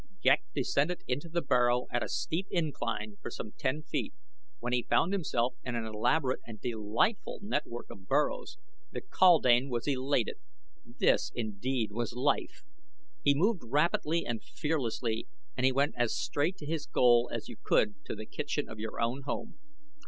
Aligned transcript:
Ghek 0.23 0.41
descended 0.55 1.03
into 1.07 1.29
the 1.29 1.43
burrow 1.43 1.85
at 1.91 2.01
a 2.01 2.09
steep 2.09 2.47
incline 2.49 3.17
for 3.21 3.29
some 3.29 3.51
ten 3.59 3.83
feet, 3.83 4.15
when 4.57 4.73
he 4.73 4.87
found 4.89 5.13
himself 5.13 5.53
in 5.63 5.75
an 5.75 5.85
elaborate 5.85 6.39
and 6.43 6.59
delightful 6.59 7.37
network 7.43 7.85
of 7.91 8.07
burrows! 8.07 8.57
The 8.91 9.01
kaldane 9.01 9.69
was 9.69 9.85
elated. 9.87 10.37
This 10.83 11.31
indeed 11.35 11.91
was 11.91 12.13
life! 12.13 12.63
He 13.21 13.35
moved 13.35 13.61
rapidly 13.63 14.25
and 14.25 14.43
fearlessly 14.43 15.27
and 15.55 15.67
he 15.67 15.71
went 15.71 15.93
as 15.95 16.17
straight 16.17 16.57
to 16.57 16.65
his 16.65 16.87
goal 16.87 17.29
as 17.31 17.47
you 17.47 17.57
could 17.61 18.03
to 18.05 18.15
the 18.15 18.25
kitchen 18.25 18.67
of 18.67 18.79
your 18.79 18.99
own 18.99 19.21
home. 19.25 19.59